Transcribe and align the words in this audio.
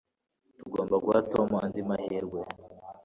Tugomba 0.59 0.95
guha 1.03 1.19
Tom 1.33 1.49
andi 1.63 1.81
mahirwe. 1.87 2.39